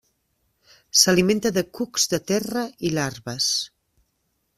[1.01, 3.51] S'alimenta de cucs de terra i larves.